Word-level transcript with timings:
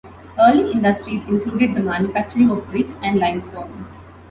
Early 0.39 0.71
industries 0.71 1.23
included 1.25 1.75
the 1.75 1.83
manufacturing 1.83 2.49
of 2.49 2.65
bricks 2.71 2.91
and 3.03 3.19
limestone. 3.19 3.85